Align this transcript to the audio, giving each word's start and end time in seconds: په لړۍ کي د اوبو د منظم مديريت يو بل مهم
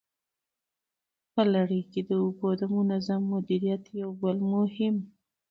په 1.33 1.41
لړۍ 1.53 1.81
کي 1.91 2.01
د 2.09 2.11
اوبو 2.23 2.49
د 2.61 2.63
منظم 2.75 3.21
مديريت 3.33 3.83
يو 4.01 4.09
بل 4.21 4.37
مهم 4.53 4.95